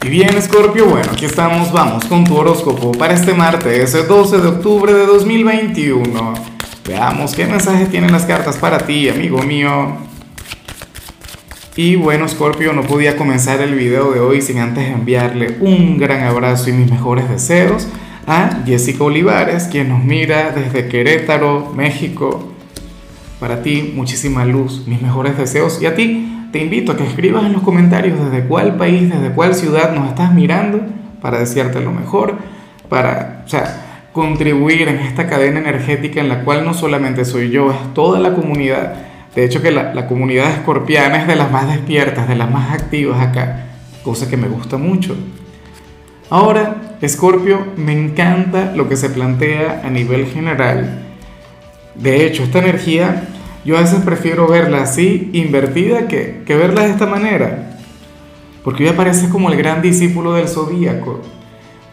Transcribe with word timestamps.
Y 0.00 0.08
bien, 0.10 0.40
Scorpio, 0.40 0.86
bueno, 0.86 1.10
aquí 1.12 1.24
estamos, 1.24 1.72
vamos 1.72 2.04
con 2.04 2.24
tu 2.24 2.36
horóscopo 2.36 2.92
para 2.92 3.14
este 3.14 3.34
martes, 3.34 4.06
12 4.06 4.38
de 4.38 4.46
octubre 4.46 4.92
de 4.92 5.04
2021. 5.04 6.34
Veamos 6.86 7.34
qué 7.34 7.46
mensajes 7.46 7.90
tienen 7.90 8.12
las 8.12 8.24
cartas 8.24 8.56
para 8.56 8.78
ti, 8.78 9.08
amigo 9.08 9.42
mío. 9.42 9.96
Y 11.74 11.96
bueno, 11.96 12.28
Scorpio, 12.28 12.72
no 12.72 12.82
podía 12.82 13.16
comenzar 13.16 13.60
el 13.60 13.74
video 13.74 14.12
de 14.12 14.20
hoy 14.20 14.40
sin 14.40 14.58
antes 14.58 14.88
enviarle 14.88 15.56
un 15.60 15.98
gran 15.98 16.22
abrazo 16.22 16.70
y 16.70 16.74
mis 16.74 16.90
mejores 16.90 17.28
deseos 17.28 17.88
a 18.26 18.62
Jessica 18.64 19.02
Olivares, 19.02 19.64
quien 19.64 19.88
nos 19.88 20.04
mira 20.04 20.52
desde 20.52 20.88
Querétaro, 20.88 21.72
México. 21.74 22.52
Para 23.40 23.62
ti, 23.62 23.92
muchísima 23.96 24.44
luz, 24.44 24.86
mis 24.86 25.02
mejores 25.02 25.36
deseos. 25.36 25.82
Y 25.82 25.86
a 25.86 25.96
ti, 25.96 26.37
te 26.52 26.60
invito 26.60 26.92
a 26.92 26.96
que 26.96 27.04
escribas 27.04 27.44
en 27.44 27.52
los 27.52 27.62
comentarios 27.62 28.18
desde 28.18 28.46
cuál 28.46 28.76
país, 28.76 29.10
desde 29.10 29.30
cuál 29.30 29.54
ciudad 29.54 29.94
nos 29.94 30.08
estás 30.08 30.32
mirando 30.32 30.80
para 31.20 31.38
desearte 31.38 31.80
lo 31.80 31.92
mejor, 31.92 32.36
para, 32.88 33.42
o 33.44 33.48
sea, 33.48 34.08
contribuir 34.12 34.88
en 34.88 34.96
esta 34.96 35.26
cadena 35.26 35.58
energética 35.58 36.20
en 36.20 36.28
la 36.28 36.44
cual 36.44 36.64
no 36.64 36.74
solamente 36.74 37.24
soy 37.24 37.50
yo, 37.50 37.70
es 37.70 37.94
toda 37.94 38.18
la 38.18 38.34
comunidad. 38.34 38.94
De 39.34 39.44
hecho 39.44 39.62
que 39.62 39.70
la, 39.70 39.94
la 39.94 40.06
comunidad 40.06 40.50
escorpiana 40.50 41.18
es 41.18 41.26
de 41.26 41.36
las 41.36 41.50
más 41.50 41.68
despiertas, 41.68 42.28
de 42.28 42.36
las 42.36 42.50
más 42.50 42.72
activas 42.72 43.20
acá, 43.20 43.66
cosa 44.02 44.28
que 44.28 44.36
me 44.36 44.48
gusta 44.48 44.78
mucho. 44.78 45.14
Ahora, 46.30 46.76
Escorpio, 47.00 47.68
me 47.76 47.92
encanta 47.92 48.72
lo 48.74 48.88
que 48.88 48.96
se 48.96 49.08
plantea 49.08 49.82
a 49.84 49.88
nivel 49.88 50.26
general. 50.26 51.04
De 51.94 52.26
hecho, 52.26 52.42
esta 52.42 52.58
energía 52.58 53.22
yo 53.68 53.76
a 53.76 53.82
veces 53.82 54.00
prefiero 54.00 54.48
verla 54.48 54.80
así, 54.80 55.28
invertida, 55.34 56.08
que, 56.08 56.42
que 56.46 56.56
verla 56.56 56.84
de 56.84 56.88
esta 56.88 57.04
manera. 57.04 57.76
Porque 58.64 58.84
hoy 58.84 58.88
apareces 58.88 59.28
como 59.28 59.50
el 59.50 59.58
gran 59.58 59.82
discípulo 59.82 60.32
del 60.32 60.48
zodíaco. 60.48 61.20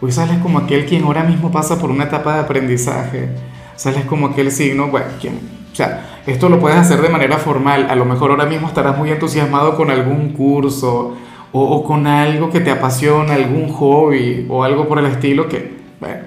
Hoy 0.00 0.10
sales 0.10 0.38
como 0.38 0.58
aquel 0.58 0.86
quien 0.86 1.04
ahora 1.04 1.22
mismo 1.22 1.52
pasa 1.52 1.78
por 1.78 1.90
una 1.90 2.04
etapa 2.04 2.32
de 2.32 2.40
aprendizaje. 2.40 3.28
Sales 3.74 4.06
como 4.06 4.28
aquel 4.28 4.50
signo, 4.52 4.86
bueno, 4.86 5.08
quien, 5.20 5.34
o 5.70 5.76
sea, 5.76 6.22
esto 6.26 6.48
lo 6.48 6.60
puedes 6.60 6.78
hacer 6.78 7.02
de 7.02 7.10
manera 7.10 7.36
formal. 7.36 7.88
A 7.90 7.94
lo 7.94 8.06
mejor 8.06 8.30
ahora 8.30 8.46
mismo 8.46 8.68
estarás 8.68 8.96
muy 8.96 9.10
entusiasmado 9.10 9.76
con 9.76 9.90
algún 9.90 10.30
curso 10.30 11.14
o, 11.52 11.60
o 11.62 11.84
con 11.84 12.06
algo 12.06 12.48
que 12.48 12.60
te 12.60 12.70
apasiona, 12.70 13.34
algún 13.34 13.68
hobby 13.68 14.46
o 14.48 14.64
algo 14.64 14.88
por 14.88 14.98
el 14.98 15.04
estilo 15.04 15.46
que, 15.46 15.76
bueno, 16.00 16.22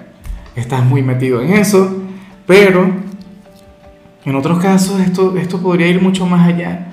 estás 0.55 0.85
muy 0.85 1.01
metido 1.01 1.41
en 1.41 1.53
eso. 1.53 2.03
Pero 2.45 2.87
en 4.29 4.35
otros 4.35 4.59
casos 4.59 4.99
esto, 4.99 5.37
esto 5.37 5.59
podría 5.59 5.87
ir 5.87 6.01
mucho 6.01 6.25
más 6.27 6.47
allá, 6.47 6.85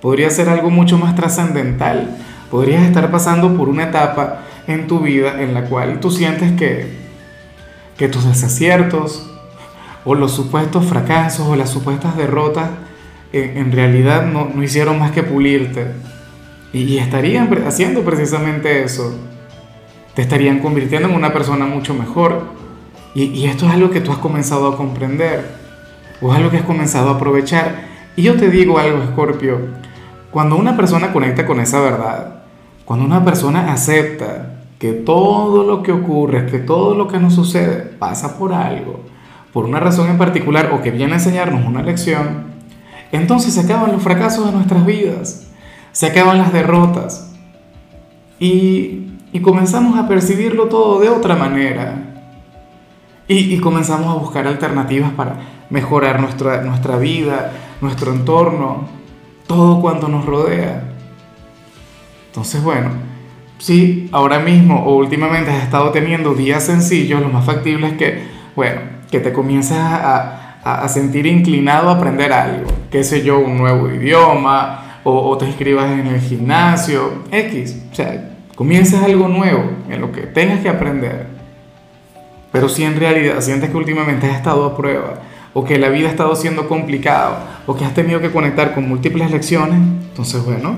podría 0.00 0.28
ser 0.30 0.48
algo 0.48 0.70
mucho 0.70 0.98
más 0.98 1.14
trascendental, 1.14 2.16
podrías 2.50 2.82
estar 2.82 3.10
pasando 3.12 3.56
por 3.56 3.68
una 3.68 3.84
etapa 3.84 4.40
en 4.66 4.88
tu 4.88 4.98
vida 4.98 5.40
en 5.40 5.54
la 5.54 5.66
cual 5.66 6.00
tú 6.00 6.10
sientes 6.10 6.52
que, 6.52 6.92
que 7.96 8.08
tus 8.08 8.24
desaciertos 8.24 9.30
o 10.04 10.16
los 10.16 10.32
supuestos 10.32 10.84
fracasos 10.84 11.46
o 11.46 11.54
las 11.54 11.70
supuestas 11.70 12.16
derrotas 12.16 12.70
en, 13.32 13.58
en 13.58 13.72
realidad 13.72 14.26
no, 14.26 14.48
no, 14.52 14.62
hicieron 14.62 14.98
más 14.98 15.12
que 15.12 15.22
pulirte. 15.22 15.92
Y, 16.72 16.98
estarían 16.98 17.48
haciendo 17.66 18.02
precisamente 18.02 18.82
eso, 18.82 19.16
te 20.14 20.22
estarían 20.22 20.58
convirtiendo 20.58 21.08
en 21.08 21.14
una 21.14 21.32
persona 21.32 21.66
mucho 21.66 21.94
mejor. 21.94 22.46
Y, 23.14 23.24
y 23.24 23.46
esto 23.46 23.66
es 23.66 23.72
algo 23.72 23.90
que 23.90 24.00
tú 24.00 24.10
has 24.12 24.18
comenzado 24.18 24.68
a 24.68 24.76
comprender 24.76 25.59
o 26.20 26.32
algo 26.32 26.50
que 26.50 26.58
has 26.58 26.64
comenzado 26.64 27.10
a 27.10 27.14
aprovechar. 27.14 27.88
Y 28.16 28.22
yo 28.22 28.36
te 28.36 28.50
digo 28.50 28.78
algo, 28.78 29.02
Escorpio, 29.02 29.58
cuando 30.30 30.56
una 30.56 30.76
persona 30.76 31.12
conecta 31.12 31.46
con 31.46 31.60
esa 31.60 31.80
verdad, 31.80 32.42
cuando 32.84 33.04
una 33.04 33.24
persona 33.24 33.72
acepta 33.72 34.60
que 34.78 34.92
todo 34.92 35.64
lo 35.64 35.82
que 35.82 35.92
ocurre, 35.92 36.46
que 36.46 36.58
todo 36.58 36.94
lo 36.94 37.08
que 37.08 37.18
nos 37.18 37.34
sucede 37.34 37.76
pasa 37.98 38.38
por 38.38 38.52
algo, 38.52 39.00
por 39.52 39.64
una 39.64 39.80
razón 39.80 40.08
en 40.08 40.18
particular 40.18 40.70
o 40.72 40.80
que 40.80 40.90
viene 40.90 41.12
a 41.12 41.16
enseñarnos 41.16 41.66
una 41.66 41.82
lección, 41.82 42.50
entonces 43.12 43.54
se 43.54 43.60
acaban 43.60 43.92
los 43.92 44.02
fracasos 44.02 44.46
de 44.46 44.52
nuestras 44.52 44.86
vidas, 44.86 45.48
se 45.92 46.06
acaban 46.06 46.38
las 46.38 46.52
derrotas 46.52 47.32
y, 48.38 49.08
y 49.32 49.40
comenzamos 49.40 49.98
a 49.98 50.08
percibirlo 50.08 50.66
todo 50.66 51.00
de 51.00 51.08
otra 51.08 51.36
manera. 51.36 52.09
Y, 53.30 53.54
y 53.54 53.60
comenzamos 53.60 54.08
a 54.08 54.18
buscar 54.18 54.48
alternativas 54.48 55.12
para 55.12 55.36
mejorar 55.70 56.20
nuestra, 56.20 56.62
nuestra 56.62 56.96
vida, 56.96 57.52
nuestro 57.80 58.12
entorno, 58.12 58.88
todo 59.46 59.80
cuanto 59.80 60.08
nos 60.08 60.26
rodea. 60.26 60.82
Entonces, 62.26 62.60
bueno, 62.60 62.90
si 63.58 64.08
ahora 64.10 64.40
mismo 64.40 64.82
o 64.84 64.96
últimamente 64.96 65.52
has 65.52 65.62
estado 65.62 65.90
teniendo 65.90 66.34
días 66.34 66.64
sencillos, 66.64 67.20
lo 67.20 67.28
más 67.28 67.44
factible 67.44 67.86
es 67.86 67.92
que, 67.92 68.24
bueno, 68.56 68.80
que 69.12 69.20
te 69.20 69.32
comiences 69.32 69.76
a, 69.78 70.58
a, 70.64 70.82
a 70.82 70.88
sentir 70.88 71.24
inclinado 71.26 71.88
a 71.88 71.92
aprender 71.92 72.32
algo, 72.32 72.66
qué 72.90 73.04
sé 73.04 73.22
yo, 73.22 73.38
un 73.38 73.58
nuevo 73.58 73.88
idioma, 73.92 74.98
o, 75.04 75.30
o 75.30 75.38
te 75.38 75.46
inscribas 75.46 75.92
en 75.92 76.08
el 76.08 76.20
gimnasio, 76.20 77.22
X, 77.30 77.80
o 77.92 77.94
sea, 77.94 78.38
comiences 78.56 79.00
algo 79.00 79.28
nuevo 79.28 79.70
en 79.88 80.00
lo 80.00 80.10
que 80.10 80.22
tengas 80.22 80.58
que 80.58 80.68
aprender. 80.68 81.39
Pero 82.52 82.68
si 82.68 82.84
en 82.84 82.98
realidad 82.98 83.40
sientes 83.40 83.70
que 83.70 83.76
últimamente 83.76 84.28
has 84.28 84.36
estado 84.36 84.64
a 84.64 84.76
prueba, 84.76 85.20
o 85.52 85.64
que 85.64 85.78
la 85.78 85.88
vida 85.88 86.08
ha 86.08 86.10
estado 86.10 86.34
siendo 86.36 86.68
complicada, 86.68 87.62
o 87.66 87.76
que 87.76 87.84
has 87.84 87.94
tenido 87.94 88.20
que 88.20 88.30
conectar 88.30 88.74
con 88.74 88.88
múltiples 88.88 89.30
lecciones, 89.30 89.78
entonces 89.78 90.44
bueno, 90.44 90.76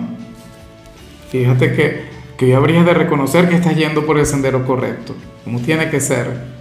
fíjate 1.31 1.72
que, 1.72 2.05
que 2.37 2.47
hoy 2.47 2.53
habrías 2.53 2.84
de 2.84 2.94
reconocer 2.94 3.49
que 3.49 3.56
estás 3.56 3.77
yendo 3.77 4.05
por 4.05 4.19
el 4.19 4.27
sendero 4.27 4.66
correcto, 4.66 5.15
como 5.44 5.61
tiene 5.61 5.88
que 5.88 6.00
ser. 6.00 6.53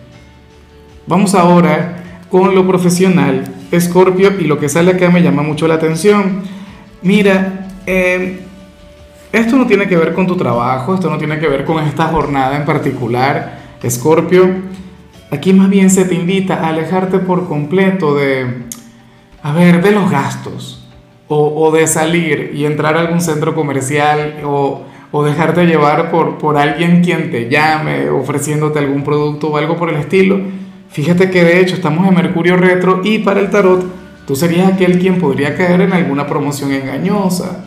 Vamos 1.07 1.35
ahora 1.35 1.97
con 2.29 2.55
lo 2.55 2.65
profesional, 2.65 3.43
Escorpio, 3.71 4.31
y 4.39 4.45
lo 4.45 4.59
que 4.59 4.69
sale 4.69 4.91
acá 4.91 5.09
me 5.09 5.21
llama 5.21 5.41
mucho 5.41 5.67
la 5.67 5.75
atención. 5.75 6.41
Mira, 7.01 7.67
eh, 7.85 8.45
esto 9.33 9.57
no 9.57 9.65
tiene 9.65 9.87
que 9.87 9.97
ver 9.97 10.13
con 10.13 10.27
tu 10.27 10.37
trabajo, 10.37 10.93
esto 10.93 11.09
no 11.09 11.17
tiene 11.17 11.39
que 11.39 11.47
ver 11.47 11.65
con 11.65 11.83
esta 11.83 12.07
jornada 12.07 12.55
en 12.55 12.65
particular, 12.65 13.59
Escorpio 13.81 14.71
Aquí 15.31 15.53
más 15.53 15.69
bien 15.69 15.89
se 15.89 16.03
te 16.03 16.13
invita 16.13 16.55
a 16.55 16.67
alejarte 16.69 17.19
por 17.19 17.47
completo 17.47 18.15
de, 18.15 18.65
a 19.41 19.53
ver, 19.53 19.81
de 19.81 19.91
los 19.91 20.11
gastos, 20.11 20.85
o, 21.33 21.71
de 21.71 21.87
salir 21.87 22.51
y 22.53 22.65
entrar 22.65 22.97
a 22.97 22.99
algún 22.99 23.21
centro 23.21 23.55
comercial, 23.55 24.41
o, 24.43 24.81
o 25.11 25.23
dejarte 25.23 25.65
llevar 25.65 26.11
por, 26.11 26.37
por 26.37 26.57
alguien 26.57 27.01
quien 27.01 27.31
te 27.31 27.49
llame, 27.49 28.09
ofreciéndote 28.09 28.79
algún 28.79 29.05
producto 29.05 29.47
o 29.47 29.57
algo 29.57 29.77
por 29.77 29.89
el 29.89 29.95
estilo. 29.95 30.41
Fíjate 30.89 31.31
que 31.31 31.45
de 31.45 31.61
hecho 31.61 31.75
estamos 31.75 32.05
en 32.05 32.15
Mercurio 32.15 32.57
retro 32.57 32.99
y 33.01 33.19
para 33.19 33.39
el 33.39 33.49
tarot 33.49 33.85
tú 34.27 34.35
serías 34.35 34.73
aquel 34.73 34.99
quien 34.99 35.19
podría 35.19 35.55
caer 35.55 35.79
en 35.79 35.93
alguna 35.93 36.27
promoción 36.27 36.73
engañosa 36.73 37.63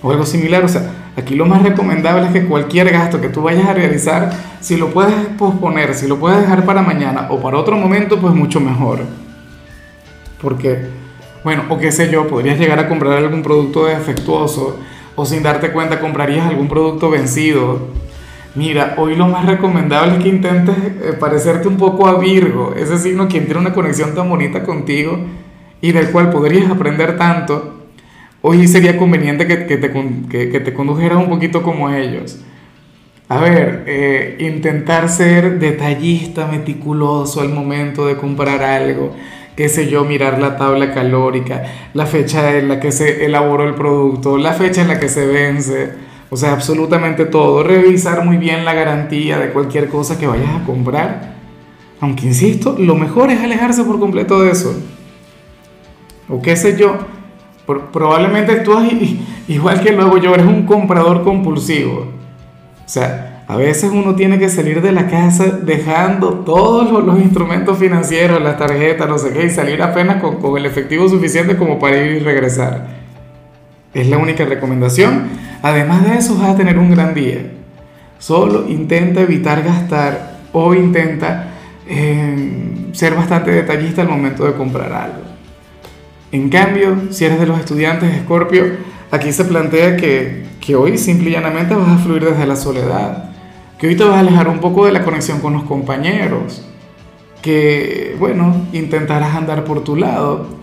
o 0.00 0.12
algo 0.12 0.24
similar. 0.24 0.64
O 0.64 0.68
sea, 0.68 0.88
Aquí 1.18 1.34
lo 1.34 1.46
más 1.46 1.64
recomendable 1.64 2.26
es 2.26 2.32
que 2.32 2.46
cualquier 2.46 2.90
gasto 2.92 3.20
que 3.20 3.28
tú 3.28 3.42
vayas 3.42 3.68
a 3.68 3.74
realizar, 3.74 4.30
si 4.60 4.76
lo 4.76 4.90
puedes 4.90 5.16
posponer, 5.36 5.92
si 5.94 6.06
lo 6.06 6.16
puedes 6.16 6.40
dejar 6.40 6.64
para 6.64 6.80
mañana 6.80 7.26
o 7.30 7.40
para 7.40 7.58
otro 7.58 7.76
momento, 7.76 8.20
pues 8.20 8.32
mucho 8.32 8.60
mejor. 8.60 9.00
Porque, 10.40 10.86
bueno, 11.42 11.64
o 11.70 11.76
qué 11.76 11.90
sé 11.90 12.08
yo, 12.08 12.28
podrías 12.28 12.56
llegar 12.56 12.78
a 12.78 12.88
comprar 12.88 13.18
algún 13.18 13.42
producto 13.42 13.86
defectuoso 13.86 14.78
o 15.16 15.26
sin 15.26 15.42
darte 15.42 15.72
cuenta 15.72 15.98
comprarías 15.98 16.46
algún 16.46 16.68
producto 16.68 17.10
vencido. 17.10 17.88
Mira, 18.54 18.94
hoy 18.96 19.16
lo 19.16 19.26
más 19.26 19.44
recomendable 19.44 20.18
es 20.18 20.22
que 20.22 20.28
intentes 20.28 20.76
eh, 20.78 21.16
parecerte 21.18 21.66
un 21.66 21.78
poco 21.78 22.06
a 22.06 22.16
Virgo, 22.20 22.74
ese 22.76 22.96
signo 22.96 23.26
quien 23.26 23.46
tiene 23.46 23.58
una 23.58 23.72
conexión 23.72 24.14
tan 24.14 24.28
bonita 24.28 24.62
contigo 24.62 25.18
y 25.80 25.90
del 25.90 26.12
cual 26.12 26.30
podrías 26.30 26.70
aprender 26.70 27.16
tanto 27.16 27.77
hoy 28.42 28.66
sería 28.68 28.96
conveniente 28.96 29.46
que, 29.46 29.66
que, 29.66 29.76
te, 29.76 29.92
que, 30.28 30.50
que, 30.50 30.60
te, 30.60 30.72
condujeras 30.72 31.18
un 31.18 31.28
poquito 31.28 31.62
como 31.62 31.90
ellos. 31.90 32.40
A 33.28 33.40
ver, 33.40 33.84
eh, 33.86 34.36
intentar 34.40 35.08
ser 35.08 35.58
detallista, 35.58 36.46
meticuloso 36.46 37.42
al 37.42 37.50
momento 37.50 38.06
de 38.06 38.16
comprar 38.16 38.62
algo, 38.62 39.14
qué 39.54 39.68
sé 39.68 39.88
yo, 39.88 40.04
mirar 40.04 40.38
la 40.38 40.56
tabla 40.56 40.94
calórica, 40.94 41.64
la 41.92 42.06
fecha 42.06 42.56
en 42.56 42.68
la 42.68 42.80
que 42.80 42.90
se 42.90 43.26
elaboró 43.26 43.64
el 43.64 43.74
producto, 43.74 44.38
la 44.38 44.54
fecha 44.54 44.80
en 44.80 44.88
la 44.88 44.98
que 44.98 45.10
se 45.10 45.26
vence, 45.26 45.90
o 46.30 46.36
sea, 46.36 46.52
absolutamente 46.52 47.26
todo. 47.26 47.62
Revisar 47.62 48.24
muy 48.24 48.36
bien 48.36 48.64
la 48.64 48.74
garantía 48.74 49.38
de 49.38 49.50
cualquier 49.50 49.88
cosa 49.88 50.18
que 50.18 50.26
vayas 50.26 50.62
a 50.62 50.64
comprar. 50.64 51.34
Aunque 52.00 52.26
insisto, 52.26 52.76
lo 52.78 52.94
mejor 52.94 53.30
es 53.30 53.40
alejarse 53.40 53.82
por 53.84 53.98
completo 53.98 54.40
de 54.40 54.52
eso. 54.52 54.74
O 56.28 56.40
qué 56.40 56.56
sé 56.56 56.78
yo, 56.78 56.98
probablemente 57.92 58.56
tú 58.56 58.78
igual 59.48 59.80
que 59.80 59.92
luego 59.92 60.18
yo, 60.18 60.34
eres 60.34 60.46
un 60.46 60.66
comprador 60.66 61.22
compulsivo. 61.22 62.08
O 62.84 62.88
sea, 62.88 63.44
a 63.46 63.56
veces 63.56 63.90
uno 63.92 64.14
tiene 64.14 64.38
que 64.38 64.48
salir 64.48 64.82
de 64.82 64.92
la 64.92 65.08
casa 65.08 65.44
dejando 65.46 66.40
todos 66.40 67.04
los, 67.04 67.18
instrumentos 67.18 67.78
financieros, 67.78 68.42
las 68.42 68.58
tarjetas, 68.58 69.08
no 69.08 69.18
sé 69.18 69.32
qué, 69.32 69.46
y 69.46 69.50
salir 69.50 69.82
apenas 69.82 70.20
con, 70.20 70.36
con 70.36 70.56
el 70.58 70.66
efectivo 70.66 71.08
suficiente 71.08 71.56
como 71.56 71.78
para 71.78 71.96
ir 71.98 72.12
y 72.12 72.18
regresar. 72.20 72.88
Es 73.94 74.08
la 74.08 74.18
única 74.18 74.44
recomendación. 74.44 75.28
Además 75.62 76.04
de 76.04 76.18
eso, 76.18 76.36
vas 76.36 76.50
a 76.50 76.56
tener 76.56 76.78
un 76.78 76.90
gran 76.90 77.14
día. 77.14 77.52
Solo 78.18 78.68
intenta 78.68 79.20
evitar 79.20 79.62
gastar 79.62 80.38
o 80.52 80.74
intenta 80.74 81.48
eh, 81.86 82.90
ser 82.92 83.14
bastante 83.14 83.50
detallista 83.50 84.02
al 84.02 84.08
momento 84.08 84.44
de 84.44 84.52
comprar 84.54 84.92
algo. 84.92 85.27
En 86.30 86.50
cambio, 86.50 86.94
si 87.10 87.24
eres 87.24 87.40
de 87.40 87.46
los 87.46 87.58
estudiantes 87.58 88.10
de 88.10 88.18
Escorpio, 88.18 88.64
aquí 89.10 89.32
se 89.32 89.46
plantea 89.46 89.96
que, 89.96 90.44
que 90.60 90.76
hoy 90.76 90.98
simple 90.98 91.30
y 91.30 91.32
llanamente 91.32 91.74
vas 91.74 91.88
a 91.88 91.98
fluir 91.98 92.24
desde 92.24 92.46
la 92.46 92.56
soledad, 92.56 93.30
que 93.78 93.86
hoy 93.86 93.96
te 93.96 94.04
vas 94.04 94.16
a 94.16 94.20
alejar 94.20 94.48
un 94.48 94.58
poco 94.58 94.84
de 94.84 94.92
la 94.92 95.04
conexión 95.04 95.40
con 95.40 95.54
los 95.54 95.62
compañeros, 95.62 96.66
que, 97.40 98.14
bueno, 98.18 98.66
intentarás 98.74 99.34
andar 99.36 99.64
por 99.64 99.84
tu 99.84 99.96
lado. 99.96 100.58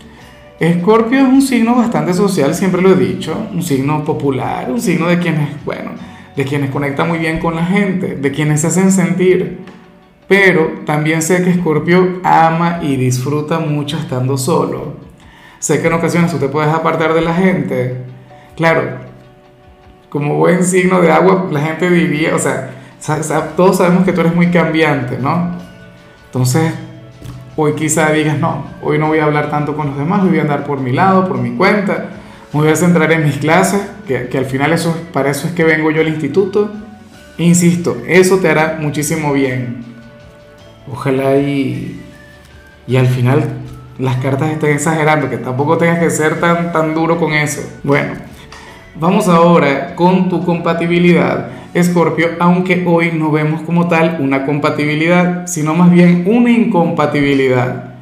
Escorpio 0.60 1.20
es 1.20 1.28
un 1.28 1.42
signo 1.42 1.76
bastante 1.76 2.14
social, 2.14 2.54
siempre 2.54 2.84
lo 2.84 2.92
he 2.92 2.96
dicho, 2.96 3.36
un 3.52 3.64
signo 3.64 4.04
popular, 4.06 4.70
un 4.70 4.80
signo 4.80 5.08
de 5.08 5.18
quienes, 5.18 5.66
bueno, 5.66 5.92
de 6.36 6.44
quienes 6.46 6.70
conecta 6.70 7.06
muy 7.06 7.18
bien 7.18 7.40
con 7.40 7.56
la 7.56 7.66
gente, 7.66 8.16
de 8.16 8.32
quienes 8.32 8.62
se 8.62 8.68
hacen 8.68 8.92
sentir. 8.92 9.62
Pero 10.28 10.82
también 10.86 11.24
sé 11.24 11.44
que 11.44 11.50
Escorpio 11.50 12.20
ama 12.24 12.80
y 12.84 12.98
disfruta 12.98 13.60
mucho 13.60 13.98
estando 13.98 14.38
solo. 14.38 15.05
Sé 15.66 15.82
que 15.82 15.88
en 15.88 15.94
ocasiones 15.94 16.32
tú 16.32 16.38
te 16.38 16.48
puedes 16.48 16.72
apartar 16.72 17.16
de 17.16 17.22
la 17.22 17.34
gente. 17.34 17.98
Claro, 18.56 19.00
como 20.10 20.36
buen 20.36 20.64
signo 20.64 21.02
de 21.02 21.12
agua, 21.12 21.48
la 21.50 21.60
gente 21.60 21.90
diría, 21.90 22.36
o 22.36 22.38
sea, 22.38 22.70
todos 23.58 23.78
sabemos 23.78 24.06
que 24.06 24.14
tú 24.14 24.22
eres 24.22 24.36
muy 24.36 24.52
cambiante, 24.52 25.18
¿no? 25.18 25.58
Entonces, 26.28 26.72
hoy 27.56 27.74
quizá 27.74 28.12
digas, 28.12 28.38
no, 28.38 28.64
hoy 28.84 29.00
no 29.00 29.08
voy 29.08 29.18
a 29.18 29.24
hablar 29.24 29.50
tanto 29.50 29.76
con 29.76 29.88
los 29.88 29.98
demás, 29.98 30.24
voy 30.24 30.38
a 30.38 30.44
andar 30.44 30.66
por 30.66 30.80
mi 30.80 30.92
lado, 30.92 31.28
por 31.28 31.40
mi 31.40 31.58
cuenta, 31.58 32.10
me 32.54 32.60
voy 32.60 32.70
a 32.70 32.76
centrar 32.76 33.12
en 33.12 33.24
mis 33.24 33.38
clases, 33.38 33.82
que, 34.08 34.28
que 34.28 34.38
al 34.38 34.46
final 34.46 34.72
eso, 34.72 34.96
para 35.14 35.32
eso 35.32 35.48
es 35.48 35.54
que 35.54 35.64
vengo 35.64 35.90
yo 35.90 36.02
al 36.02 36.10
instituto. 36.10 36.72
Insisto, 37.40 37.98
eso 38.06 38.38
te 38.38 38.50
hará 38.50 38.78
muchísimo 38.80 39.34
bien. 39.34 39.84
Ojalá 40.94 41.38
y, 41.38 42.00
y 42.86 42.98
al 42.98 43.08
final 43.08 43.65
las 43.98 44.18
cartas 44.18 44.52
estén 44.52 44.72
exagerando, 44.72 45.30
que 45.30 45.38
tampoco 45.38 45.78
tengas 45.78 46.00
que 46.00 46.10
ser 46.10 46.40
tan, 46.40 46.72
tan 46.72 46.94
duro 46.94 47.18
con 47.18 47.34
eso. 47.34 47.62
Bueno, 47.84 48.14
vamos 49.00 49.28
ahora 49.28 49.96
con 49.96 50.30
tu 50.30 50.44
compatibilidad, 50.44 51.50
Escorpio, 51.74 52.30
aunque 52.40 52.84
hoy 52.86 53.12
no 53.14 53.32
vemos 53.32 53.62
como 53.62 53.88
tal 53.88 54.18
una 54.22 54.46
compatibilidad, 54.46 55.46
sino 55.46 55.76
más 55.76 55.92
bien 55.92 56.24
una 56.26 56.50
incompatibilidad. 56.50 57.96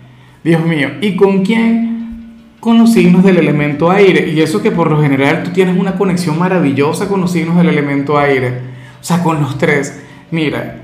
Dios 0.44 0.64
mío, 0.64 0.90
¿y 1.02 1.16
con 1.16 1.44
quién? 1.44 2.52
Con 2.60 2.78
los 2.78 2.94
signos 2.94 3.24
del 3.24 3.38
elemento 3.38 3.90
aire. 3.90 4.30
Y 4.30 4.42
eso 4.42 4.62
que 4.62 4.70
por 4.70 4.92
lo 4.92 5.02
general 5.02 5.42
tú 5.44 5.52
tienes 5.52 5.76
una 5.78 5.96
conexión 5.96 6.38
maravillosa 6.38 7.08
con 7.08 7.22
los 7.22 7.32
signos 7.32 7.58
del 7.58 7.70
elemento 7.70 8.20
aire. 8.20 8.50
O 9.02 9.04
sea, 9.04 9.24
con 9.24 9.42
los 9.42 9.58
tres. 9.58 10.04
Mira, 10.30 10.82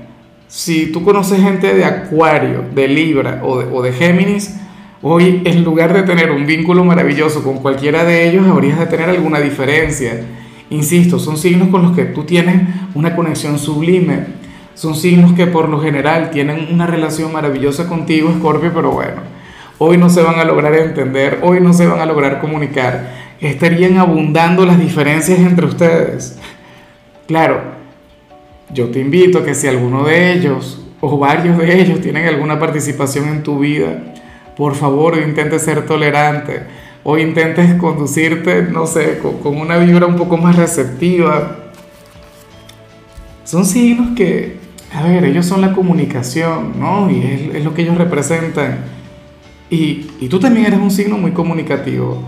si 0.48 0.90
tú 0.90 1.04
conoces 1.04 1.40
gente 1.40 1.72
de 1.72 1.84
Acuario, 1.84 2.64
de 2.74 2.88
Libra 2.88 3.40
o 3.44 3.60
de, 3.60 3.66
o 3.72 3.82
de 3.82 3.92
Géminis, 3.92 4.56
Hoy, 5.02 5.40
en 5.46 5.64
lugar 5.64 5.94
de 5.94 6.02
tener 6.02 6.30
un 6.30 6.44
vínculo 6.44 6.84
maravilloso 6.84 7.42
con 7.42 7.60
cualquiera 7.60 8.04
de 8.04 8.28
ellos, 8.28 8.46
habrías 8.46 8.78
de 8.78 8.84
tener 8.84 9.08
alguna 9.08 9.40
diferencia. 9.40 10.26
Insisto, 10.68 11.18
son 11.18 11.38
signos 11.38 11.68
con 11.68 11.82
los 11.82 11.96
que 11.96 12.04
tú 12.04 12.24
tienes 12.24 12.68
una 12.94 13.16
conexión 13.16 13.58
sublime. 13.58 14.26
Son 14.74 14.94
signos 14.94 15.32
que 15.32 15.46
por 15.46 15.70
lo 15.70 15.80
general 15.80 16.28
tienen 16.30 16.68
una 16.70 16.86
relación 16.86 17.32
maravillosa 17.32 17.88
contigo, 17.88 18.30
Scorpio, 18.30 18.72
pero 18.74 18.90
bueno, 18.90 19.22
hoy 19.78 19.96
no 19.96 20.10
se 20.10 20.20
van 20.20 20.38
a 20.38 20.44
lograr 20.44 20.74
entender, 20.74 21.38
hoy 21.42 21.60
no 21.60 21.72
se 21.72 21.86
van 21.86 22.00
a 22.00 22.06
lograr 22.06 22.38
comunicar. 22.38 23.36
Estarían 23.40 23.96
abundando 23.96 24.66
las 24.66 24.78
diferencias 24.78 25.38
entre 25.38 25.64
ustedes. 25.64 26.38
Claro, 27.26 27.62
yo 28.70 28.90
te 28.90 29.00
invito 29.00 29.38
a 29.38 29.44
que 29.46 29.54
si 29.54 29.66
alguno 29.66 30.04
de 30.04 30.34
ellos 30.34 30.84
o 31.00 31.16
varios 31.18 31.56
de 31.56 31.80
ellos 31.80 32.02
tienen 32.02 32.26
alguna 32.26 32.58
participación 32.58 33.28
en 33.28 33.42
tu 33.42 33.60
vida, 33.60 33.98
por 34.60 34.74
favor, 34.74 35.16
intentes 35.16 35.62
ser 35.62 35.86
tolerante 35.86 36.64
o 37.02 37.16
intentes 37.16 37.76
conducirte, 37.76 38.64
no 38.64 38.86
sé, 38.86 39.18
con, 39.18 39.56
una 39.56 39.78
vibra 39.78 40.04
un 40.04 40.16
poco 40.16 40.36
más 40.36 40.54
receptiva. 40.54 41.70
Son 43.44 43.64
signos 43.64 44.14
que, 44.14 44.58
a 44.94 45.02
ver, 45.02 45.24
ellos 45.24 45.46
son 45.46 45.62
la 45.62 45.72
comunicación, 45.72 46.78
¿no? 46.78 47.10
Y 47.10 47.50
es, 47.54 47.64
lo 47.64 47.72
que 47.72 47.80
ellos 47.80 47.96
representan. 47.96 48.80
Y, 49.70 50.10
y, 50.20 50.28
tú 50.28 50.38
también 50.38 50.66
eres 50.66 50.78
un 50.78 50.90
signo 50.90 51.16
muy 51.16 51.30
comunicativo. 51.30 52.22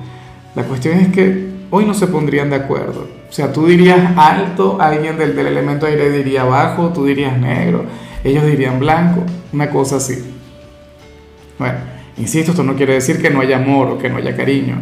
La 0.55 0.63
cuestión 0.63 1.01
es 1.01 1.09
que 1.09 1.51
hoy 1.69 1.85
no 1.85 1.93
se 1.93 2.07
pondrían 2.07 2.49
de 2.49 2.57
acuerdo. 2.57 3.09
O 3.29 3.33
sea, 3.33 3.53
tú 3.53 3.67
dirías 3.67 4.17
alto, 4.17 4.79
alguien 4.81 5.19
del, 5.19 5.37
del 5.37 5.49
elemento 5.49 5.85
aire 5.85 6.11
diría 6.11 6.45
bajo, 6.45 6.95
tú 6.95 7.05
dirías 7.05 7.39
negro, 7.39 7.85
ellos 8.25 8.47
dirían 8.47 8.79
blanco, 8.79 9.23
una 9.53 9.69
cosa 9.69 9.97
así. 9.97 10.35
Bueno, 11.59 11.93
Insisto, 12.17 12.51
esto 12.53 12.63
no 12.63 12.75
quiere 12.75 12.95
decir 12.95 13.21
que 13.21 13.31
no 13.31 13.41
haya 13.41 13.57
amor 13.57 13.89
o 13.89 13.99
que 13.99 14.09
no 14.09 14.19
haya 14.19 14.37
cariño. 14.37 14.77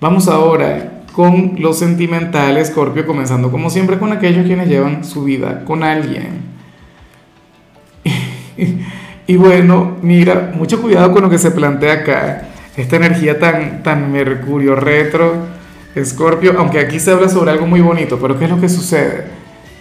Vamos 0.00 0.28
ahora 0.28 1.02
con 1.12 1.56
los 1.58 1.78
sentimentales, 1.78 2.68
Scorpio, 2.68 3.06
comenzando 3.06 3.50
como 3.50 3.70
siempre 3.70 3.98
con 3.98 4.12
aquellos 4.12 4.46
quienes 4.46 4.68
llevan 4.68 5.04
su 5.04 5.24
vida 5.24 5.64
con 5.64 5.82
alguien. 5.82 6.42
y 9.26 9.36
bueno, 9.36 9.96
mira, 10.02 10.52
mucho 10.54 10.80
cuidado 10.82 11.12
con 11.12 11.22
lo 11.22 11.30
que 11.30 11.38
se 11.38 11.50
plantea 11.50 11.92
acá. 11.94 12.48
Esta 12.76 12.96
energía 12.96 13.38
tan, 13.38 13.82
tan 13.82 14.10
Mercurio 14.10 14.74
retro, 14.74 15.36
Scorpio, 16.02 16.54
aunque 16.58 16.80
aquí 16.80 16.98
se 16.98 17.12
habla 17.12 17.28
sobre 17.28 17.52
algo 17.52 17.66
muy 17.66 17.80
bonito, 17.80 18.18
pero 18.20 18.36
¿qué 18.36 18.46
es 18.46 18.50
lo 18.50 18.60
que 18.60 18.68
sucede? 18.68 19.26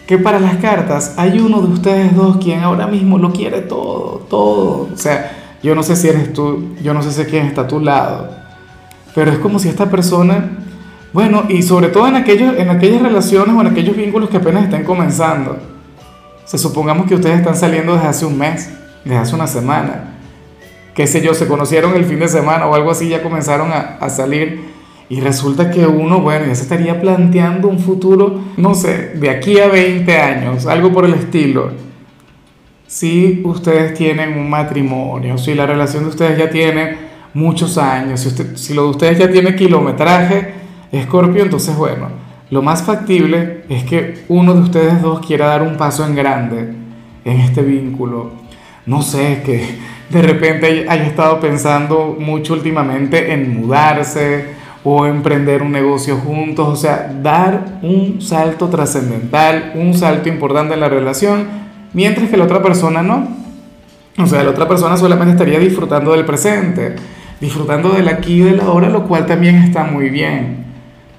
Que 0.05 0.19
para 0.19 0.39
las 0.39 0.57
cartas 0.57 1.15
hay 1.17 1.39
uno 1.39 1.61
de 1.61 1.73
ustedes 1.73 2.15
dos 2.15 2.37
quien 2.37 2.59
ahora 2.59 2.85
mismo 2.85 3.17
lo 3.17 3.31
quiere 3.31 3.61
todo, 3.61 4.25
todo. 4.29 4.89
O 4.93 4.97
sea, 4.97 5.42
yo 5.63 5.75
no 5.75 5.81
sé 5.81 5.95
si 5.95 6.09
eres 6.09 6.33
tú, 6.33 6.75
yo 6.83 6.93
no 6.93 7.01
sé 7.01 7.11
si 7.11 7.23
quién 7.29 7.45
está 7.45 7.61
a 7.61 7.67
tu 7.67 7.79
lado, 7.79 8.29
pero 9.15 9.31
es 9.31 9.37
como 9.37 9.59
si 9.59 9.69
esta 9.69 9.89
persona, 9.89 10.49
bueno, 11.13 11.45
y 11.47 11.63
sobre 11.63 11.87
todo 11.87 12.05
en, 12.07 12.15
aquellos, 12.15 12.57
en 12.57 12.69
aquellas 12.69 13.01
relaciones 13.01 13.55
o 13.55 13.61
en 13.61 13.67
aquellos 13.67 13.95
vínculos 13.95 14.29
que 14.29 14.37
apenas 14.37 14.65
están 14.65 14.83
comenzando. 14.83 15.57
Se 16.43 16.57
supongamos 16.57 17.07
que 17.07 17.15
ustedes 17.15 17.37
están 17.37 17.55
saliendo 17.55 17.93
desde 17.93 18.07
hace 18.07 18.25
un 18.25 18.37
mes, 18.37 18.71
desde 19.05 19.17
hace 19.17 19.35
una 19.35 19.47
semana, 19.47 20.15
qué 20.93 21.07
sé 21.07 21.21
yo, 21.21 21.33
se 21.33 21.47
conocieron 21.47 21.95
el 21.95 22.03
fin 22.03 22.19
de 22.19 22.27
semana 22.27 22.67
o 22.67 22.75
algo 22.75 22.91
así, 22.91 23.07
ya 23.07 23.23
comenzaron 23.23 23.71
a, 23.71 23.97
a 24.01 24.09
salir. 24.09 24.73
Y 25.07 25.21
resulta 25.21 25.71
que 25.71 25.85
uno, 25.85 26.19
bueno, 26.19 26.45
ya 26.45 26.55
se 26.55 26.63
estaría 26.63 26.99
planteando 26.99 27.69
un 27.69 27.79
futuro, 27.79 28.41
no 28.57 28.75
sé, 28.75 29.13
de 29.15 29.29
aquí 29.29 29.59
a 29.59 29.67
20 29.67 30.17
años, 30.17 30.65
algo 30.65 30.91
por 30.91 31.05
el 31.05 31.13
estilo 31.13 31.71
si 32.93 33.41
ustedes 33.43 33.95
tienen 33.95 34.37
un 34.37 34.47
matrimonio, 34.47 35.35
si 35.39 35.55
la 35.55 35.65
relación 35.65 36.03
de 36.03 36.09
ustedes 36.11 36.37
ya 36.37 36.51
tiene 36.51 36.95
muchos 37.33 37.79
años, 37.79 38.19
si, 38.19 38.29
si 38.55 38.75
lo 38.75 38.83
de 38.83 38.89
ustedes 38.89 39.17
ya 39.17 39.31
tiene 39.31 39.55
kilometraje, 39.55 40.53
Escorpio, 40.91 41.41
entonces 41.41 41.75
bueno, 41.75 42.09
lo 42.51 42.61
más 42.61 42.83
factible 42.83 43.63
es 43.67 43.83
que 43.83 44.25
uno 44.27 44.53
de 44.53 44.61
ustedes 44.61 45.01
dos 45.01 45.25
quiera 45.25 45.47
dar 45.47 45.63
un 45.63 45.75
paso 45.75 46.05
en 46.05 46.13
grande 46.13 46.71
en 47.25 47.39
este 47.39 47.63
vínculo. 47.63 48.33
No 48.85 49.01
sé, 49.01 49.41
que 49.43 49.75
de 50.11 50.21
repente 50.21 50.85
haya 50.87 51.07
estado 51.07 51.39
pensando 51.39 52.15
mucho 52.19 52.53
últimamente 52.53 53.33
en 53.33 53.59
mudarse 53.59 54.49
o 54.83 55.07
emprender 55.07 55.63
un 55.63 55.71
negocio 55.71 56.17
juntos, 56.17 56.67
o 56.67 56.75
sea, 56.75 57.11
dar 57.23 57.79
un 57.81 58.21
salto 58.21 58.67
trascendental, 58.67 59.71
un 59.73 59.95
salto 59.95 60.29
importante 60.29 60.75
en 60.75 60.79
la 60.79 60.89
relación 60.89 61.63
mientras 61.93 62.29
que 62.29 62.37
la 62.37 62.45
otra 62.45 62.61
persona 62.61 63.01
no. 63.01 63.27
O 64.17 64.27
sea, 64.27 64.43
la 64.43 64.51
otra 64.51 64.67
persona 64.67 64.95
solamente 64.97 65.31
estaría 65.31 65.59
disfrutando 65.59 66.11
del 66.11 66.25
presente, 66.25 66.95
disfrutando 67.41 67.89
del 67.89 68.07
aquí 68.07 68.41
y 68.41 68.41
del 68.41 68.59
ahora, 68.59 68.89
lo 68.89 69.07
cual 69.07 69.25
también 69.25 69.55
está 69.55 69.83
muy 69.83 70.09
bien. 70.09 70.63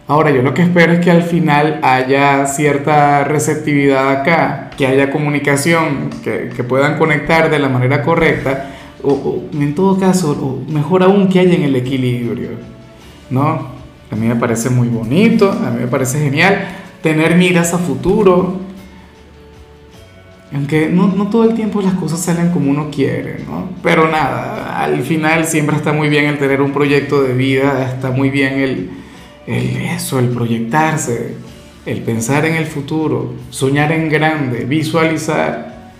Ahora, 0.06 0.30
yo 0.30 0.42
lo 0.42 0.52
que 0.52 0.62
espero 0.62 0.92
es 0.92 1.00
que 1.00 1.10
al 1.10 1.22
final 1.22 1.80
haya 1.82 2.46
cierta 2.46 3.24
receptividad 3.24 4.10
acá, 4.10 4.70
que 4.76 4.86
haya 4.86 5.10
comunicación, 5.10 6.10
que, 6.22 6.50
que 6.54 6.62
puedan 6.62 6.98
conectar 6.98 7.50
de 7.50 7.58
la 7.58 7.70
manera 7.70 8.02
correcta, 8.02 8.70
o, 9.02 9.42
en 9.52 9.74
todo 9.74 9.98
caso, 9.98 10.32
o 10.32 10.70
mejor 10.70 11.02
aún, 11.02 11.28
que 11.28 11.40
haya 11.40 11.54
en 11.54 11.62
el 11.62 11.76
equilibrio, 11.76 12.50
¿no? 13.30 13.74
A 14.10 14.16
mí 14.16 14.26
me 14.26 14.36
parece 14.36 14.70
muy 14.70 14.88
bonito, 14.88 15.50
a 15.50 15.70
mí 15.70 15.80
me 15.80 15.86
parece 15.86 16.18
genial 16.20 16.66
tener 17.02 17.36
miras 17.36 17.74
a 17.74 17.78
futuro, 17.78 18.60
aunque 20.54 20.88
no, 20.88 21.28
todo 21.28 21.44
el 21.44 21.54
tiempo 21.54 21.82
las 21.82 21.94
cosas 21.94 22.20
salen 22.20 22.50
como 22.50 22.70
uno 22.70 22.88
quiere, 22.88 23.40
¿no? 23.44 23.70
Pero 23.82 24.08
nada, 24.08 24.80
al 24.80 25.02
final 25.02 25.46
siempre 25.46 25.74
está 25.74 25.92
muy 25.92 26.08
bien 26.08 26.26
el 26.26 26.38
tener 26.38 26.62
un 26.62 26.72
proyecto 26.72 27.22
de 27.22 27.34
vida, 27.34 27.90
está 27.92 28.12
muy 28.12 28.30
bien 28.30 28.60
el, 28.60 28.90
el 29.48 29.76
eso, 29.82 30.20
el 30.20 30.28
proyectarse, 30.28 31.34
el 31.86 32.02
pensar 32.02 32.46
en 32.46 32.54
el 32.54 32.66
futuro, 32.66 33.34
soñar 33.50 33.90
en 33.90 34.08
grande, 34.08 34.64
visualizar. 34.64 35.92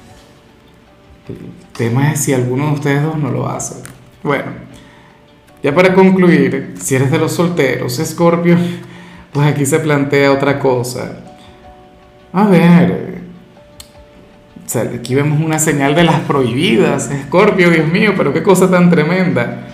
El 1.29 1.37
tema 1.77 2.13
es 2.13 2.21
si 2.21 2.33
alguno 2.33 2.69
de 2.69 2.73
ustedes 2.75 3.03
dos 3.03 3.17
no 3.19 3.33
lo 3.33 3.49
hace. 3.49 3.83
Bueno, 4.23 4.53
ya 5.65 5.75
para 5.75 5.95
concluir, 5.95 6.75
si 6.81 6.95
eres 6.95 7.11
de 7.11 7.19
los 7.19 7.33
solteros, 7.33 8.01
Scorpio, 8.05 8.57
pues 9.33 9.49
aquí 9.49 9.67
se 9.67 9.81
plantea 9.81 10.31
otra 10.31 10.61
cosa. 10.61 11.25
A 12.33 12.47
ver, 12.47 13.14
aquí 14.75 15.15
vemos 15.15 15.41
una 15.41 15.59
señal 15.59 15.95
de 15.95 16.05
las 16.05 16.21
prohibidas. 16.21 17.11
Escorpio, 17.11 17.71
Dios 17.71 17.89
mío, 17.89 18.15
pero 18.17 18.33
qué 18.33 18.43
cosa 18.43 18.71
tan 18.71 18.91
tremenda. 18.91 19.69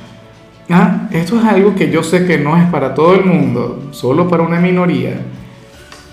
Ah, 0.68 1.08
esto 1.10 1.38
es 1.38 1.44
algo 1.44 1.74
que 1.74 1.90
yo 1.90 2.02
sé 2.02 2.26
que 2.26 2.38
no 2.38 2.56
es 2.56 2.64
para 2.70 2.94
todo 2.94 3.14
el 3.14 3.24
mundo, 3.24 3.88
solo 3.90 4.28
para 4.28 4.42
una 4.42 4.60
minoría. 4.60 5.20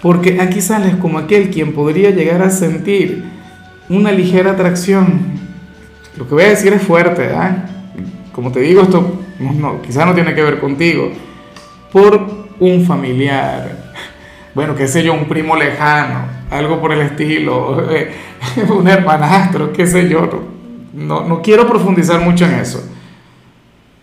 Porque 0.01 0.39
aquí 0.41 0.61
sales 0.61 0.95
como 0.95 1.19
aquel 1.19 1.49
quien 1.49 1.73
podría 1.73 2.11
llegar 2.11 2.41
a 2.41 2.49
sentir 2.49 3.23
una 3.89 4.11
ligera 4.11 4.51
atracción. 4.51 5.21
Lo 6.17 6.27
que 6.27 6.33
voy 6.33 6.43
a 6.43 6.49
decir 6.49 6.73
es 6.73 6.81
fuerte, 6.81 7.29
¿ah? 7.33 7.65
Como 8.31 8.51
te 8.51 8.59
digo, 8.61 8.81
esto 8.81 9.19
no, 9.39 9.81
quizá 9.81 10.05
no 10.05 10.13
tiene 10.13 10.33
que 10.33 10.41
ver 10.41 10.59
contigo. 10.59 11.11
Por 11.91 12.47
un 12.59 12.85
familiar, 12.85 13.93
bueno, 14.55 14.75
qué 14.75 14.87
sé 14.87 15.03
yo, 15.03 15.13
un 15.13 15.27
primo 15.27 15.55
lejano, 15.55 16.36
algo 16.49 16.79
por 16.79 16.91
el 16.91 17.01
estilo, 17.01 17.85
un 18.69 18.87
hermanastro, 18.87 19.73
qué 19.73 19.85
sé 19.87 20.07
yo. 20.07 20.29
No, 20.93 21.27
no 21.27 21.41
quiero 21.41 21.67
profundizar 21.67 22.21
mucho 22.21 22.45
en 22.45 22.55
eso, 22.55 22.83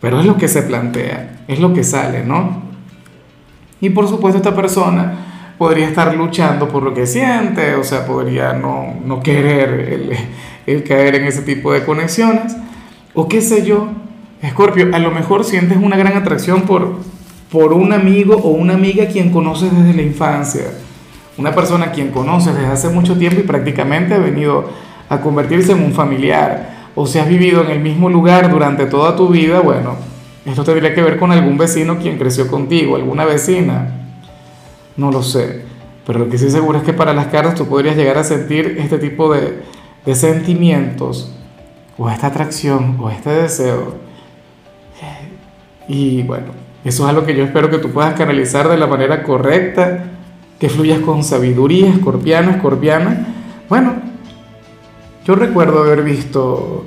pero 0.01 0.21
es 0.21 0.27
lo 0.27 0.37
que 0.37 0.49
se 0.49 0.63
plantea, 0.63 1.45
es 1.49 1.59
lo 1.59 1.73
que 1.73 1.83
sale, 1.83 2.25
¿no? 2.25 2.63
Y 3.81 3.91
por 3.91 4.09
supuesto 4.09 4.39
esta 4.39 4.55
persona 4.55 5.25
podría 5.59 5.89
estar 5.89 6.15
luchando 6.15 6.69
por 6.69 6.83
lo 6.83 6.95
que 6.95 7.07
siente, 7.07 7.75
o 7.75 7.85
sea, 7.85 8.07
podría 8.07 8.53
no, 8.53 8.95
no 9.05 9.23
querer 9.23 10.17
el, 10.67 10.85
caer 10.85 11.17
en 11.17 11.25
ese 11.25 11.43
tipo 11.43 11.73
de 11.73 11.85
conexiones, 11.85 12.57
o 13.13 13.29
qué 13.29 13.41
sé 13.41 13.65
yo, 13.65 13.89
Escorpio, 14.43 14.95
a 14.95 14.99
lo 14.99 15.11
mejor 15.11 15.45
sientes 15.45 15.79
una 15.81 15.97
gran 15.97 16.17
atracción 16.17 16.63
por, 16.63 16.99
por 17.51 17.73
un 17.73 17.93
amigo 17.93 18.37
o 18.37 18.51
una 18.51 18.75
amiga 18.75 19.07
quien 19.07 19.31
conoces 19.31 19.75
desde 19.75 19.95
la 19.95 20.03
infancia, 20.03 20.65
una 21.37 21.55
persona 21.55 21.93
quien 21.93 22.11
conoces 22.11 22.55
desde 22.55 22.69
hace 22.69 22.89
mucho 22.89 23.17
tiempo 23.17 23.41
y 23.41 23.45
prácticamente 23.45 24.15
ha 24.15 24.19
venido 24.19 24.71
a 25.09 25.21
convertirse 25.21 25.73
en 25.73 25.83
un 25.83 25.93
familiar, 25.93 26.89
o 26.95 27.07
si 27.07 27.19
has 27.19 27.29
vivido 27.29 27.63
en 27.63 27.71
el 27.71 27.81
mismo 27.81 28.09
lugar 28.09 28.51
durante 28.51 28.87
toda 28.87 29.17
tu 29.17 29.29
vida, 29.29 29.61
bueno, 29.61 29.97
esto 30.45 30.65
tendría 30.65 30.95
que 30.95 31.03
ver 31.03 31.19
con 31.19 31.33
algún 31.33 31.59
vecino 31.59 31.99
quien 31.99 32.19
creció 32.19 32.49
contigo, 32.49 32.97
alguna 32.97 33.25
vecina, 33.25 33.89
no 34.97 35.11
lo 35.11 35.23
sé, 35.23 35.63
pero 36.07 36.21
lo 36.21 36.29
que 36.29 36.39
sí 36.39 36.51
seguro 36.51 36.79
es 36.79 36.85
que 36.85 36.93
para 36.93 37.13
las 37.13 37.27
cartas 37.27 37.55
tú 37.55 37.67
podrías 37.67 37.97
llegar 37.97 38.19
a 38.19 38.25
sentir 38.25 38.77
este 38.79 38.99
tipo 38.99 39.33
de, 39.33 39.63
de 40.05 40.15
sentimientos, 40.15 41.33
o 41.97 42.11
esta 42.11 42.29
atracción, 42.29 42.97
o 43.01 43.11
este 43.11 43.31
deseo. 43.31 43.95
Y 45.87 46.23
bueno, 46.23 46.47
eso 46.85 47.05
es 47.05 47.09
algo 47.09 47.27
que 47.27 47.37
yo 47.37 47.45
espero 47.45 47.71
que 47.71 47.79
tú 47.79 47.91
puedas 47.91 48.15
canalizar 48.15 48.69
de 48.69 48.77
la 48.77 48.87
manera 48.87 49.23
correcta, 49.23 50.05
que 50.59 50.69
fluyas 50.69 51.01
con 51.01 51.25
sabiduría, 51.25 51.91
escorpiano, 51.91 52.51
escorpiana. 52.51 53.27
Bueno, 53.69 53.95
yo 55.25 55.35
recuerdo 55.35 55.81
haber 55.81 56.03
visto 56.03 56.85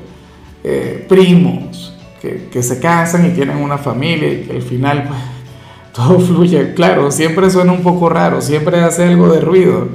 eh, 0.63 1.05
primos 1.07 1.93
que, 2.21 2.49
que, 2.51 2.63
se 2.63 2.79
casan 2.79 3.25
y 3.25 3.29
tienen 3.29 3.57
una 3.57 3.77
familia 3.77 4.31
y 4.31 4.43
que 4.43 4.53
al 4.53 4.61
final 4.61 5.05
pues, 5.07 5.19
todo 5.93 6.19
fluye. 6.19 6.73
Claro, 6.73 7.11
siempre 7.11 7.49
suena 7.49 7.71
un 7.71 7.83
poco 7.83 8.09
raro, 8.09 8.41
siempre 8.41 8.79
hace 8.81 9.05
algo 9.05 9.29
de 9.29 9.41
ruido, 9.41 9.87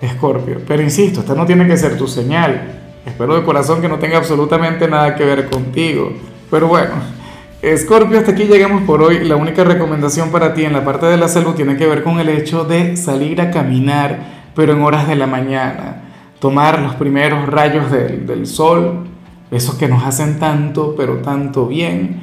Escorpio. 0.00 0.60
Pero 0.66 0.82
insisto, 0.82 1.20
esta 1.20 1.34
no 1.34 1.46
tiene 1.46 1.66
que 1.66 1.76
ser 1.76 1.96
tu 1.96 2.08
señal. 2.08 2.80
Espero 3.06 3.34
de 3.34 3.44
corazón 3.44 3.80
que 3.80 3.88
no 3.88 3.98
tenga 3.98 4.18
absolutamente 4.18 4.88
nada 4.88 5.14
que 5.14 5.24
ver 5.24 5.48
contigo. 5.48 6.12
Pero 6.50 6.68
bueno. 6.68 7.21
Escorpio, 7.62 8.18
hasta 8.18 8.32
aquí 8.32 8.46
llegamos 8.46 8.82
por 8.82 9.00
hoy. 9.02 9.22
La 9.22 9.36
única 9.36 9.62
recomendación 9.62 10.30
para 10.32 10.52
ti 10.52 10.64
en 10.64 10.72
la 10.72 10.84
parte 10.84 11.06
de 11.06 11.16
la 11.16 11.28
salud 11.28 11.54
tiene 11.54 11.76
que 11.76 11.86
ver 11.86 12.02
con 12.02 12.18
el 12.18 12.28
hecho 12.28 12.64
de 12.64 12.96
salir 12.96 13.40
a 13.40 13.52
caminar, 13.52 14.18
pero 14.56 14.72
en 14.72 14.82
horas 14.82 15.06
de 15.06 15.14
la 15.14 15.28
mañana. 15.28 16.02
Tomar 16.40 16.80
los 16.80 16.96
primeros 16.96 17.46
rayos 17.46 17.88
del, 17.92 18.26
del 18.26 18.48
sol, 18.48 19.06
esos 19.52 19.76
que 19.76 19.86
nos 19.86 20.02
hacen 20.02 20.40
tanto, 20.40 20.96
pero 20.96 21.18
tanto 21.18 21.68
bien. 21.68 22.22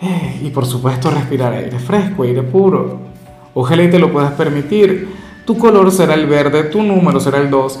Eh, 0.00 0.42
y 0.44 0.50
por 0.50 0.64
supuesto 0.64 1.10
respirar 1.10 1.52
aire 1.52 1.80
fresco, 1.80 2.22
aire 2.22 2.44
puro. 2.44 3.00
Ojalá 3.54 3.82
y 3.82 3.90
te 3.90 3.98
lo 3.98 4.12
puedas 4.12 4.34
permitir. 4.34 5.08
Tu 5.44 5.58
color 5.58 5.90
será 5.90 6.14
el 6.14 6.26
verde, 6.26 6.62
tu 6.62 6.80
número 6.80 7.18
será 7.18 7.38
el 7.38 7.50
2. 7.50 7.80